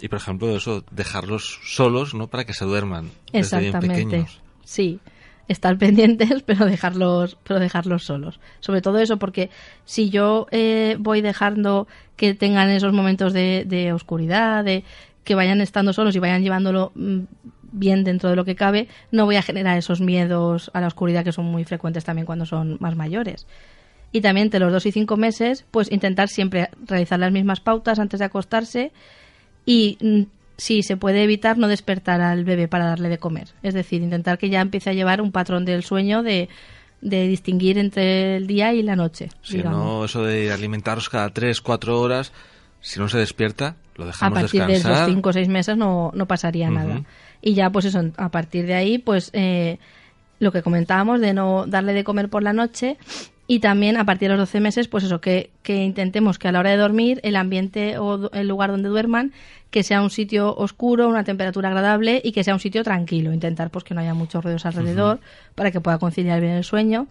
[0.00, 2.28] Y por ejemplo, eso, dejarlos solos, ¿no?
[2.28, 3.10] Para que se duerman.
[3.32, 4.04] desde bien Exactamente.
[4.04, 4.40] pequeños.
[4.66, 4.98] Sí,
[5.48, 8.40] estar pendientes, pero dejarlos, pero dejarlos solos.
[8.60, 9.48] Sobre todo eso, porque
[9.86, 14.84] si yo eh, voy dejando que tengan esos momentos de, de oscuridad, de
[15.24, 17.20] que vayan estando solos y vayan llevándolo mm,
[17.72, 21.24] bien dentro de lo que cabe, no voy a generar esos miedos a la oscuridad
[21.24, 23.46] que son muy frecuentes también cuando son más mayores.
[24.12, 27.98] Y también entre los dos y cinco meses, pues intentar siempre realizar las mismas pautas
[27.98, 28.92] antes de acostarse
[29.64, 30.22] y mm,
[30.56, 33.48] si se puede evitar no despertar al bebé para darle de comer.
[33.62, 36.48] Es decir, intentar que ya empiece a llevar un patrón del sueño de,
[37.00, 39.28] de distinguir entre el día y la noche.
[39.42, 39.84] Si digamos.
[39.84, 42.32] no, eso de alimentaros cada 3, 4 horas,
[42.80, 45.02] si no se despierta, lo a dejamos partir de descansar.
[45.02, 47.02] esos cinco o seis meses no, no pasaría nada.
[47.42, 49.78] Y ya, pues eso, a partir de ahí, pues eh,
[50.38, 52.96] lo que comentábamos de no darle de comer por la noche
[53.48, 56.52] y también a partir de los 12 meses, pues eso, que, que intentemos que a
[56.52, 59.32] la hora de dormir el ambiente o el lugar donde duerman,
[59.70, 63.32] que sea un sitio oscuro, una temperatura agradable y que sea un sitio tranquilo.
[63.32, 65.20] Intentar pues que no haya muchos ruidos alrededor
[65.54, 67.06] para que pueda conciliar bien el sueño.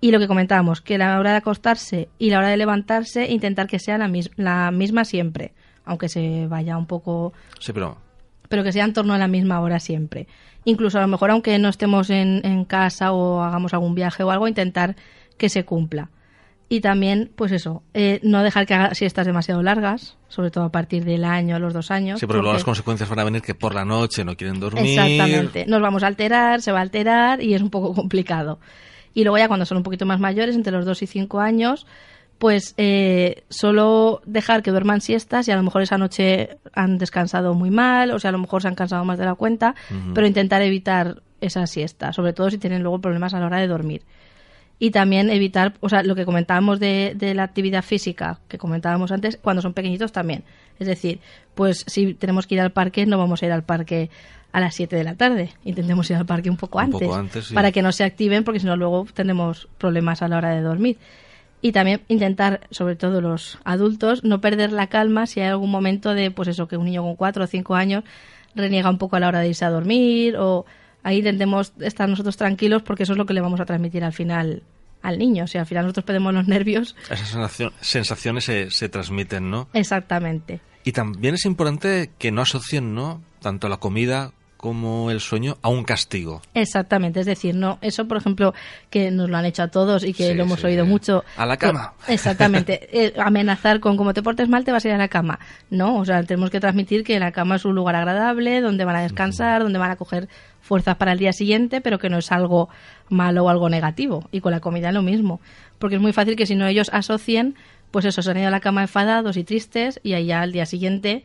[0.00, 3.66] Y lo que comentábamos, que la hora de acostarse y la hora de levantarse, intentar
[3.66, 5.52] que sea la, mis- la misma siempre,
[5.84, 7.96] aunque se vaya un poco Sí, pero
[8.48, 10.28] pero que sea en torno a la misma hora siempre.
[10.64, 14.30] Incluso a lo mejor aunque no estemos en, en casa o hagamos algún viaje o
[14.30, 14.94] algo, intentar
[15.36, 16.10] que se cumpla.
[16.68, 20.72] Y también, pues eso, eh, no dejar que haga siestas demasiado largas, sobre todo a
[20.72, 22.18] partir del año, a los dos años.
[22.18, 24.98] sí, porque luego las consecuencias van a venir que por la noche no quieren dormir.
[24.98, 25.66] Exactamente.
[25.66, 28.58] Nos vamos a alterar, se va a alterar y es un poco complicado.
[29.12, 31.86] Y luego ya cuando son un poquito más mayores, entre los 2 y 5 años,
[32.38, 37.54] pues eh, solo dejar que duerman siestas y a lo mejor esa noche han descansado
[37.54, 39.74] muy mal, o sea, a lo mejor se han cansado más de la cuenta,
[40.12, 43.68] pero intentar evitar esa siesta, sobre todo si tienen luego problemas a la hora de
[43.68, 44.02] dormir.
[44.78, 49.12] Y también evitar, o sea, lo que comentábamos de, de la actividad física, que comentábamos
[49.12, 50.44] antes, cuando son pequeñitos también.
[50.78, 51.20] Es decir,
[51.54, 54.10] pues si tenemos que ir al parque, no vamos a ir al parque
[54.54, 55.50] a las 7 de la tarde.
[55.64, 57.54] Intentemos ir al parque un poco Un antes, poco antes, sí.
[57.54, 60.60] para que no se activen, porque si no luego tenemos problemas a la hora de
[60.60, 60.96] dormir.
[61.60, 66.14] Y también intentar, sobre todo los adultos, no perder la calma si hay algún momento
[66.14, 68.04] de, pues eso, que un niño con 4 o 5 años
[68.54, 70.66] reniega un poco a la hora de irse a dormir o
[71.04, 74.12] ahí intentemos estar nosotros tranquilos porque eso es lo que le vamos a transmitir al
[74.12, 74.64] final
[75.02, 75.44] al niño.
[75.44, 76.96] O sea, al final nosotros perdemos los nervios.
[77.10, 79.68] Esas sensacio- sensaciones se, se transmiten, ¿no?
[79.74, 80.60] Exactamente.
[80.82, 83.22] Y también es importante que no asocien, ¿no?
[83.40, 84.32] Tanto la comida
[84.64, 86.40] como el sueño a un castigo.
[86.54, 88.54] Exactamente, es decir, no eso por ejemplo
[88.88, 90.90] que nos lo han hecho a todos y que Sí, lo hemos sí, oído sí.
[90.90, 91.22] mucho.
[91.36, 91.92] A la cama.
[92.08, 95.38] Exactamente, eh, amenazar con como te portes mal te vas a ir a la cama.
[95.68, 98.96] No, o sea, tenemos que transmitir que la cama es un lugar agradable, donde van
[98.96, 100.30] a descansar, donde van a coger
[100.62, 102.70] fuerzas para el día siguiente, pero que no es algo
[103.10, 104.30] malo o algo negativo.
[104.32, 105.42] Y con la comida lo mismo,
[105.78, 107.54] porque es muy fácil que si no ellos asocien,
[107.90, 110.64] pues eso, se han ido a la cama enfadados y tristes y allá al día
[110.64, 111.22] siguiente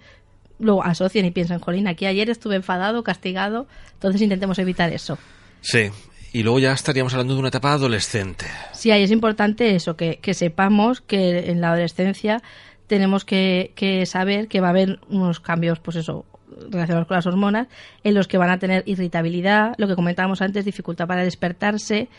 [0.60, 5.17] lo asocien y piensan, jolín, aquí ayer estuve enfadado, castigado, entonces intentemos evitar eso.
[5.62, 5.89] Sí.
[6.32, 8.45] Y luego ya estaríamos hablando de una etapa adolescente.
[8.74, 12.43] Sí, ahí es importante eso, que, que sepamos que en la adolescencia
[12.86, 16.26] tenemos que, que saber que va a haber unos cambios, pues eso,
[16.69, 17.67] relacionados con las hormonas,
[18.04, 22.10] en los que van a tener irritabilidad, lo que comentábamos antes, dificultad para despertarse,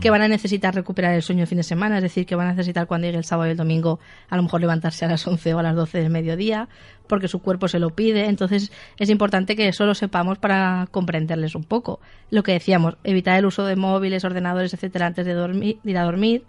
[0.00, 2.48] que van a necesitar recuperar el sueño el fin de semana, es decir, que van
[2.48, 5.26] a necesitar cuando llegue el sábado y el domingo a lo mejor levantarse a las
[5.26, 6.68] 11 o a las 12 del mediodía,
[7.06, 8.26] porque su cuerpo se lo pide.
[8.26, 12.00] Entonces es importante que eso lo sepamos para comprenderles un poco.
[12.30, 15.98] Lo que decíamos, evitar el uso de móviles, ordenadores, etcétera, antes de, dormir, de ir
[15.98, 16.44] a dormir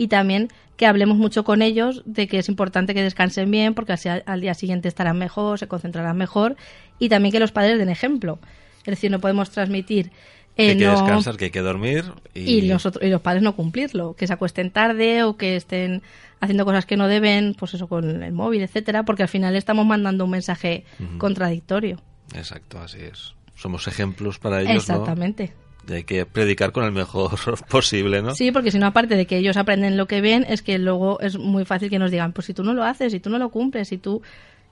[0.00, 3.92] y también que hablemos mucho con ellos de que es importante que descansen bien porque
[3.92, 6.56] así al, día siguiente estarán mejor, se concentrarán mejor
[6.98, 8.38] y también que los padres den ejemplo.
[8.78, 10.10] Es decir, no podemos transmitir
[10.56, 12.04] Que eh, hay que no- descansar, que hay que dormir.
[12.32, 15.54] Y, y los, otro- y los padres no cumplirlo, que se acuesten tarde o que
[15.56, 16.00] estén
[16.40, 19.84] haciendo cosas que no deben, pues eso con el móvil, etcétera, porque al final estamos
[19.84, 20.84] mandando un mensaje
[21.18, 22.00] contradictorio.
[22.34, 23.34] Exacto, así es.
[23.54, 24.76] Somos ejemplos para ellos.
[24.76, 25.52] Exactamente.
[25.88, 27.38] Hay que predicar con el mejor
[27.68, 28.34] posible, ¿no?
[28.34, 31.20] Sí, porque si no, aparte de que ellos aprenden lo que ven, es que luego
[31.20, 33.38] es muy fácil que nos digan, pues si tú no lo haces, si tú no
[33.38, 34.22] lo cumples, si tú...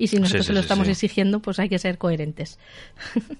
[0.01, 2.59] Y si nosotros sí, se lo sí, estamos exigiendo, pues hay que ser coherentes.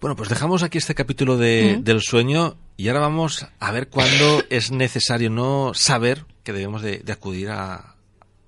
[0.00, 1.84] Bueno, pues dejamos aquí este capítulo de, Mm.
[1.84, 6.98] del sueño y ahora vamos a ver cuándo es necesario no saber que debemos de,
[6.98, 7.94] de acudir a,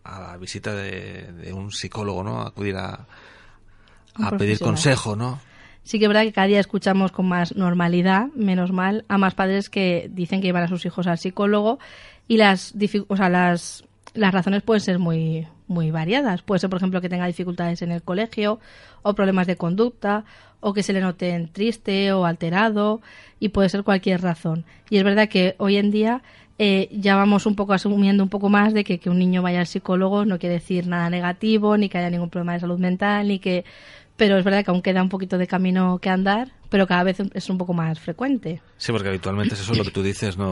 [0.04, 2.42] a la visita de, de un psicólogo, ¿no?
[2.42, 3.06] Acudir a,
[4.14, 5.40] a pedir consejo, ¿no?
[5.88, 9.34] Sí que es verdad que cada día escuchamos con más normalidad, menos mal, a más
[9.34, 11.78] padres que dicen que llevan a sus hijos al psicólogo
[12.26, 12.74] y las,
[13.06, 16.42] o sea, las, las razones pueden ser muy, muy variadas.
[16.42, 18.60] Puede ser, por ejemplo, que tenga dificultades en el colegio
[19.00, 20.26] o problemas de conducta
[20.60, 23.00] o que se le noten triste o alterado
[23.40, 24.66] y puede ser cualquier razón.
[24.90, 26.22] Y es verdad que hoy en día
[26.58, 29.60] eh, ya vamos un poco asumiendo un poco más de que, que un niño vaya
[29.60, 33.26] al psicólogo no quiere decir nada negativo, ni que haya ningún problema de salud mental,
[33.28, 33.64] ni que...
[34.18, 37.18] Pero es verdad que aún queda un poquito de camino que andar, pero cada vez
[37.32, 38.60] es un poco más frecuente.
[38.76, 40.50] Sí, porque habitualmente es eso lo que tú dices, ¿no?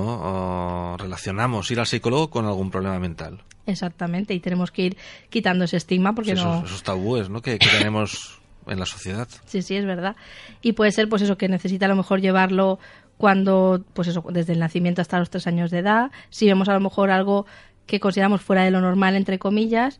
[0.92, 3.42] O relacionamos ir al psicólogo con algún problema mental.
[3.66, 4.96] Exactamente, y tenemos que ir
[5.28, 6.58] quitando ese estigma porque Sí, no...
[6.58, 7.42] esos, esos tabúes, ¿no?
[7.42, 9.26] Que, que tenemos en la sociedad.
[9.46, 10.14] Sí, sí, es verdad.
[10.62, 12.78] Y puede ser, pues eso, que necesita a lo mejor llevarlo
[13.18, 16.12] cuando, pues eso, desde el nacimiento hasta los tres años de edad.
[16.30, 17.46] Si vemos a lo mejor algo
[17.86, 19.98] que consideramos fuera de lo normal, entre comillas,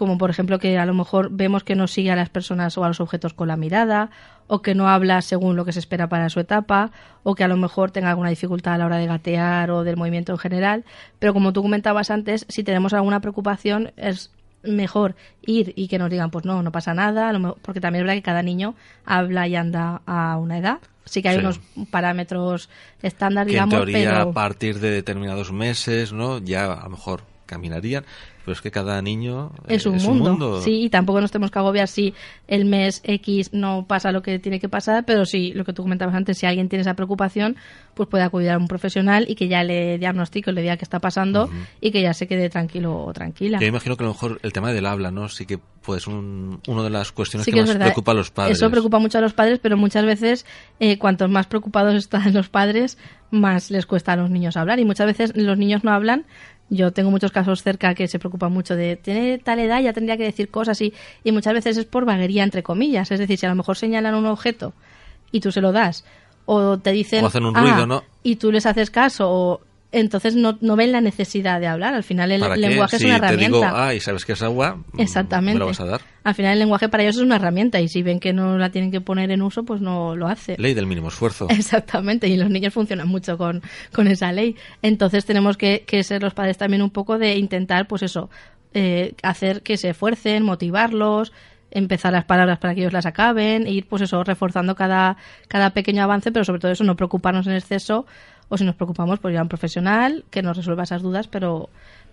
[0.00, 2.84] como por ejemplo que a lo mejor vemos que no sigue a las personas o
[2.84, 4.10] a los objetos con la mirada,
[4.48, 6.90] o que no habla según lo que se espera para su etapa,
[7.22, 9.96] o que a lo mejor tenga alguna dificultad a la hora de gatear o del
[9.96, 10.84] movimiento en general.
[11.18, 14.30] Pero como tú comentabas antes, si tenemos alguna preocupación, es
[14.62, 17.80] mejor ir y que nos digan, pues no, no pasa nada, a lo mejor- porque
[17.80, 20.78] también es verdad que cada niño habla y anda a una edad.
[21.04, 21.40] Sí que hay Sí.
[21.40, 21.60] unos
[21.90, 22.68] parámetros
[23.02, 26.38] estándar, Que en digamos, teoría pero a partir de determinados meses, ¿no?
[26.38, 28.04] Ya a lo mejor caminarían,
[28.44, 30.62] pero es que cada niño eh, es un, mundo.
[30.62, 32.14] Sí, y tampoco nos tenemos que agobiar si
[32.46, 35.82] el mes X no pasa lo que tiene que pasar, pero sí, lo que tú
[35.82, 37.56] comentabas antes, si alguien tiene esa preocupación,
[37.94, 41.00] pues puede acudir a un profesional y que ya le diagnostique, le diga qué está
[41.00, 43.58] pasando y que ya se quede tranquilo o tranquila.
[43.60, 45.28] Yo imagino que a lo mejor el tema del habla, ¿no?
[45.28, 48.12] Sí que puede ser un, una de las cuestiones Sí que, que es más preocupa
[48.12, 48.56] a los padres.
[48.56, 50.46] Eso preocupa mucho a los padres, pero muchas veces,
[50.78, 52.98] eh, cuantos más preocupados están los padres,
[53.30, 54.78] más les cuesta a los niños hablar.
[54.78, 56.26] Y muchas veces los niños no hablan.
[56.72, 60.16] Yo tengo muchos casos cerca que se preocupan mucho de tiene tal edad, ya tendría
[60.16, 63.10] que decir cosas y, y muchas veces es por vaguería, entre comillas.
[63.10, 64.72] Es decir, si a lo mejor señalan un objeto
[65.32, 66.04] y tú se lo das,
[66.46, 67.24] o te dicen.
[67.24, 68.04] O hacen un "Ah", ruido, ¿no?
[68.22, 69.60] Y tú les haces caso, o
[69.92, 71.94] entonces no, no ven la necesidad de hablar.
[71.94, 73.56] Al final el lenguaje si es una te herramienta.
[73.66, 75.54] digo, ah, y sabes que es agua, mm, Exactamente.
[75.54, 76.00] me lo vas a dar.
[76.22, 78.70] Al final el lenguaje para ellos es una herramienta y si ven que no la
[78.70, 80.56] tienen que poner en uso, pues no lo hacen.
[80.58, 81.48] Ley del mínimo esfuerzo.
[81.50, 84.54] Exactamente, y los niños funcionan mucho con, con esa ley.
[84.82, 88.30] Entonces tenemos que, que ser los padres también un poco de intentar, pues eso,
[88.74, 91.32] eh, hacer que se esfuercen, motivarlos,
[91.72, 95.16] empezar las palabras para que ellos las acaben, e ir, pues eso, reforzando cada,
[95.48, 98.06] cada pequeño avance, pero sobre todo eso, no preocuparnos en exceso,
[98.50, 101.70] o si nos preocupamos, pues ir a un profesional que nos resuelva esas dudas, pero,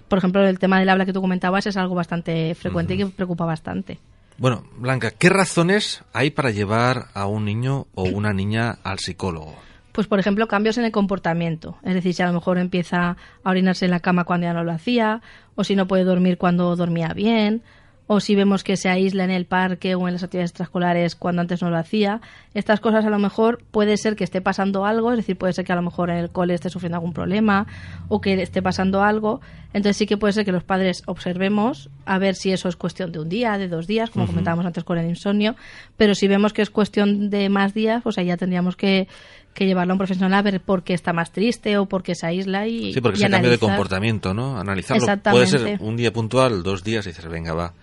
[0.07, 3.05] por ejemplo, el tema del habla que tú comentabas es algo bastante frecuente y que
[3.07, 3.99] preocupa bastante.
[4.37, 9.55] Bueno, Blanca, ¿qué razones hay para llevar a un niño o una niña al psicólogo?
[9.93, 11.79] Pues, por ejemplo, cambios en el comportamiento.
[11.81, 14.63] Es decir, si a lo mejor empieza a orinarse en la cama cuando ya no
[14.63, 15.23] lo hacía,
[15.55, 17.63] o si no puede dormir cuando dormía bien,
[18.07, 21.41] o si vemos que se aísla en el parque o en las actividades extraescolares cuando
[21.41, 22.21] antes no lo hacía.
[22.53, 25.65] Estas cosas a lo mejor puede ser que esté pasando algo, es decir, puede ser
[25.65, 27.67] que a lo mejor en el cole esté sufriendo algún problema
[28.07, 29.41] o que esté pasando algo.
[29.73, 33.11] Entonces sí que puede ser que los padres observemos a ver si eso es cuestión
[33.11, 35.55] de un día, de dos días, como comentábamos antes con el insomnio,
[35.97, 39.07] pero si vemos que es cuestión de más días, pues ahí ya tendríamos que,
[39.53, 42.15] que llevarlo a un profesional a ver por qué está más triste o por qué
[42.15, 44.57] se aísla y Sí, porque y ese cambio de comportamiento, ¿no?
[44.57, 45.05] Analizarlo.
[45.29, 47.73] Puede ser un día puntual, dos días y dices, venga, va.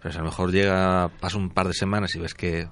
[0.00, 2.68] Pero si a lo mejor llega, pasa un par de semanas y ves que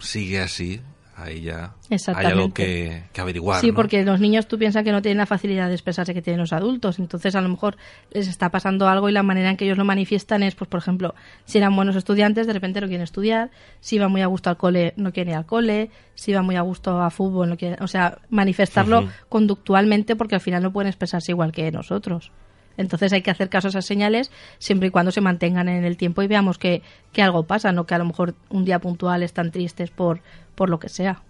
[0.00, 0.80] sigue así,
[1.16, 1.74] ahí ya
[2.14, 3.60] hay algo que, que averiguar.
[3.60, 3.74] Sí, ¿no?
[3.74, 6.52] porque los niños tú piensas que no tienen la facilidad de expresarse que tienen los
[6.52, 7.76] adultos, entonces a lo mejor
[8.10, 10.78] les está pasando algo y la manera en que ellos lo manifiestan es, pues por
[10.78, 11.14] ejemplo,
[11.46, 13.50] si eran buenos estudiantes, de repente no quieren estudiar,
[13.80, 16.56] si iban muy a gusto al cole, no quieren ir al cole, si iban muy
[16.56, 20.88] a gusto a fútbol, no quieren, o sea, manifestarlo conductualmente porque al final no pueden
[20.88, 22.30] expresarse igual que nosotros.
[22.76, 25.96] Entonces hay que hacer caso a esas señales siempre y cuando se mantengan en el
[25.96, 29.22] tiempo y veamos que, que algo pasa, no que a lo mejor un día puntual
[29.22, 30.20] están tristes por,
[30.54, 31.22] por lo que sea.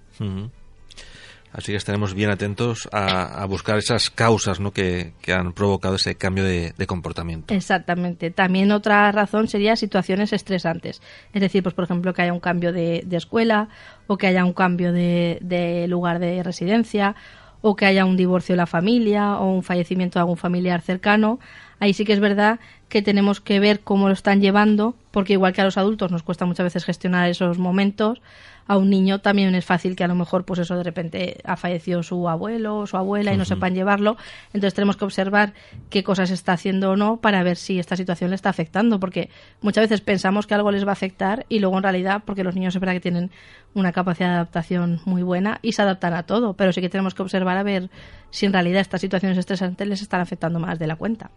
[1.53, 4.73] Así que estaremos bien atentos a, a buscar esas causas ¿no?
[4.73, 7.55] que, que han provocado ese cambio de, de comportamiento.
[7.55, 8.31] Exactamente.
[8.31, 11.01] También otra razón sería situaciones estresantes.
[11.33, 13.69] Es decir, pues por ejemplo que haya un cambio de, de escuela
[14.07, 17.17] o que haya un cambio de, de lugar de residencia
[17.61, 21.39] o que haya un divorcio de la familia o un fallecimiento de algún familiar cercano.
[21.81, 25.53] Ahí sí que es verdad que tenemos que ver cómo lo están llevando, porque igual
[25.53, 28.21] que a los adultos nos cuesta muchas veces gestionar esos momentos,
[28.69, 31.57] a un niño también es fácil que a lo mejor pues eso de repente ha
[31.57, 34.17] fallecido su abuelo o su abuela y no sepan llevarlo.
[34.49, 35.55] Entonces tenemos que observar
[35.89, 39.31] qué cosas está haciendo o no para ver si esta situación le está afectando porque
[39.61, 42.55] muchas veces pensamos que algo les va a afectar y luego en realidad porque los
[42.55, 43.31] niños es verdad que tienen
[43.75, 47.15] una capacidad de adaptación muy buena y se adaptan a todo pero sí que tenemos
[47.15, 47.91] que observar a ver
[48.31, 51.31] si en realidad estas situaciones estresantes les están afectando más de la cuenta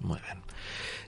[0.00, 0.44] muy bien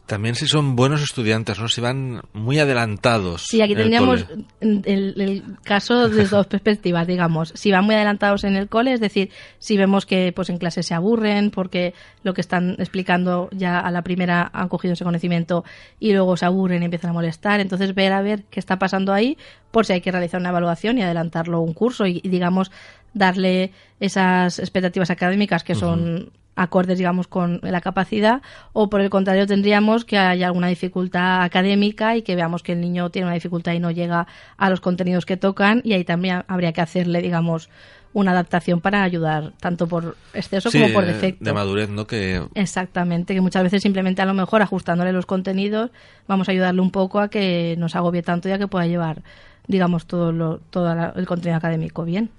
[0.06, 1.68] también si son buenos estudiantes, ¿no?
[1.68, 3.42] Si van muy adelantados.
[3.42, 4.24] Sí, aquí tendríamos
[4.60, 7.52] el, caso de dos perspectivas, digamos.
[7.54, 10.84] Si van muy adelantados en el cole, es decir, si vemos que pues en clase
[10.84, 15.64] se aburren porque lo que están explicando ya a la primera han cogido ese conocimiento
[15.98, 19.12] y luego se aburren y empiezan a molestar, entonces ver a ver qué está pasando
[19.12, 19.36] ahí
[19.72, 22.70] por si hay que realizar una evaluación y adelantarlo un curso y, digamos
[23.12, 28.42] darle esas expectativas académicas que son acordes, digamos, con la capacidad,
[28.72, 32.80] o por el contrario tendríamos que haya alguna dificultad académica y que veamos que el
[32.80, 36.42] niño tiene una dificultad y no llega a los contenidos que tocan y ahí también
[36.48, 37.68] habría que hacerle, digamos,
[38.16, 41.44] una adaptación para ayudar tanto por exceso como por defecto.
[41.44, 42.06] De madurez, ¿no?
[42.06, 42.42] Que...
[42.54, 45.90] Exactamente, que muchas veces simplemente a lo mejor ajustándole los contenidos
[46.26, 49.22] vamos a ayudarle un poco a que no se agobie tanto ya que pueda llevar,
[49.66, 52.30] digamos, todo, lo, todo el contenido académico bien.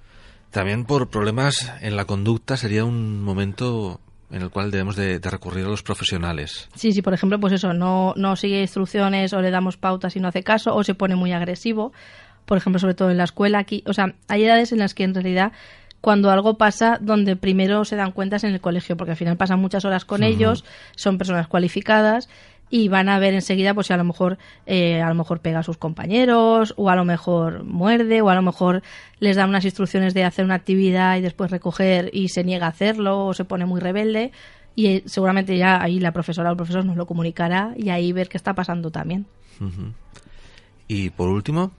[0.49, 3.99] También por problemas en la conducta sería un momento
[4.31, 6.69] en el cual debemos de, recurrir a los profesionales.
[6.75, 10.19] Sí, sí, por ejemplo, pues eso, no, no sigue instrucciones o le damos pautas y
[10.19, 11.93] no hace caso o se pone muy agresivo,
[12.45, 15.03] por ejemplo, sobre todo en la escuela aquí, o sea, hay edades en las que
[15.03, 15.51] en realidad
[16.01, 19.59] cuando algo pasa donde primero se dan cuentas en el colegio, porque al final pasan
[19.59, 20.63] muchas horas con ellos,
[20.95, 22.29] son personas cualificadas
[22.69, 25.59] y van a ver enseguida pues si a lo mejor eh, a lo mejor pega
[25.59, 28.83] a sus compañeros o a lo mejor muerde o a lo mejor
[29.19, 32.69] les da unas instrucciones de hacer una actividad y después recoger y se niega a
[32.69, 34.31] hacerlo o se pone muy rebelde
[34.75, 38.11] y eh, seguramente ya ahí la profesora o el profesor nos lo comunicará y ahí
[38.11, 39.25] ver qué está pasando también.
[40.87, 41.71] Y por último,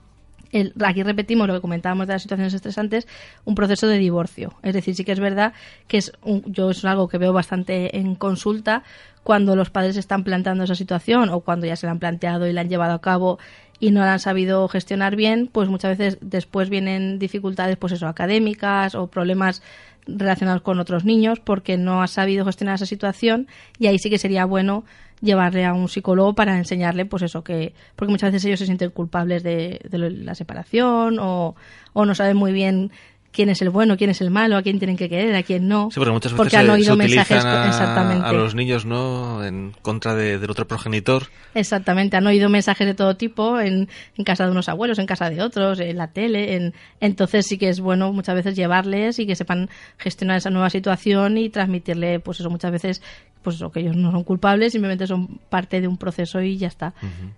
[0.83, 3.07] aquí repetimos lo que comentábamos de las situaciones estresantes,
[3.45, 4.53] un proceso de divorcio.
[4.63, 5.53] Es decir, sí que es verdad
[5.87, 6.11] que es
[6.45, 8.83] yo es algo que veo bastante en consulta
[9.23, 12.53] cuando los padres están planteando esa situación o cuando ya se la han planteado y
[12.53, 13.37] la han llevado a cabo
[13.79, 18.07] y no la han sabido gestionar bien, pues muchas veces después vienen dificultades, pues eso,
[18.07, 19.61] académicas o problemas
[20.05, 24.17] relacionados con otros niños porque no ha sabido gestionar esa situación y ahí sí que
[24.17, 24.83] sería bueno
[25.21, 28.91] llevarle a un psicólogo para enseñarle, pues eso, que porque muchas veces ellos se sienten
[28.91, 31.55] culpables de, de la separación o,
[31.93, 32.91] o no saben muy bien
[33.31, 35.67] quién es el bueno, quién es el malo, a quién tienen que querer, a quién
[35.67, 35.89] no.
[35.91, 38.25] Sí, porque muchas veces han oído mensajes exactamente.
[38.25, 41.27] a los niños no en contra del otro progenitor.
[41.53, 43.87] Exactamente, han oído mensajes de todo tipo en,
[44.17, 47.57] en, casa de unos abuelos, en casa de otros, en la tele, en, entonces sí
[47.57, 52.19] que es bueno muchas veces llevarles y que sepan gestionar esa nueva situación y transmitirle,
[52.19, 53.01] pues eso muchas veces,
[53.43, 56.67] pues eso que ellos no son culpables, simplemente son parte de un proceso y ya
[56.67, 56.93] está.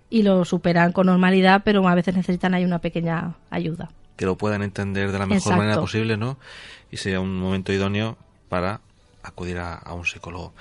[0.08, 4.36] Y lo superan con normalidad, pero a veces necesitan ahí una pequeña ayuda que lo
[4.36, 6.38] puedan entender de la mejor manera posible, ¿no?
[6.90, 8.16] Y sea un momento idóneo
[8.48, 8.80] para
[9.22, 10.52] acudir a, un psicólogo.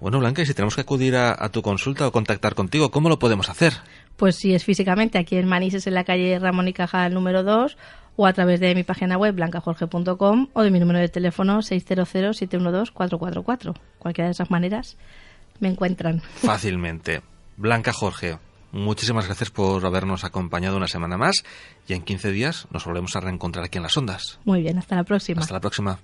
[0.00, 3.18] Bueno, Blanca, y si tenemos que acudir a, tu consulta o contactar contigo, ¿cómo lo
[3.18, 3.72] podemos hacer?
[4.16, 7.76] Pues si es físicamente aquí en Manises, en la calle Ramón y Cajal número 2,
[8.16, 13.74] o a través de mi página web blancajorge.com o de mi número de teléfono 600-712-444.
[13.98, 14.96] Cualquiera de esas maneras
[15.60, 16.20] me encuentran.
[16.20, 17.22] Fácilmente.
[17.56, 18.38] Blanca Jorge,
[18.72, 21.44] Muchísimas gracias por habernos acompañado una semana más
[21.86, 24.40] y en 15 días nos volvemos a reencontrar aquí en las ondas.
[24.44, 25.40] Muy bien, hasta la próxima.
[25.40, 25.98] Hasta la próxima.